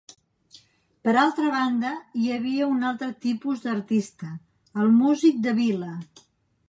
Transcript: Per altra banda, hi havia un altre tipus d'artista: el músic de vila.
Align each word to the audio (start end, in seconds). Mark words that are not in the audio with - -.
Per 1.07 1.13
altra 1.23 1.51
banda, 1.55 1.91
hi 2.21 2.31
havia 2.37 2.71
un 2.77 2.87
altre 2.93 3.11
tipus 3.29 3.61
d'artista: 3.67 4.33
el 4.85 4.93
músic 5.03 5.39
de 5.49 5.55
vila. 5.63 5.93